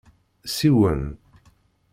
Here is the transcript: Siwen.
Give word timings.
Siwen. 0.55 1.01